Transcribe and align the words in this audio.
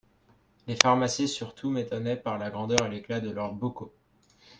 Les 0.65 0.75
pharmacies 0.75 1.27
surtout 1.27 1.69
m'étonnaient 1.69 2.15
par 2.15 2.39
la 2.39 2.49
grandeur 2.49 2.87
et 2.87 2.89
l'éclat 2.89 3.19
de 3.19 3.29
leurs 3.29 3.53
bocaux. 3.53 3.93